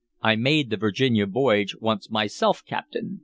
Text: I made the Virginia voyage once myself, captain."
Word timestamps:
I 0.23 0.35
made 0.35 0.71
the 0.71 0.77
Virginia 0.77 1.27
voyage 1.27 1.75
once 1.79 2.09
myself, 2.09 2.65
captain." 2.65 3.19